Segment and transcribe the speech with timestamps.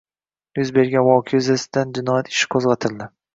[0.59, 3.11] Yuz bergan voqea yuzasidan jinoiy ish qo`zg`atildi